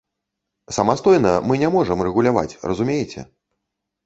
Самастойна 0.77 1.33
мы 1.49 1.59
не 1.65 1.69
можам 1.75 2.01
рэгуляваць, 2.09 2.59
разумееце? 2.73 3.29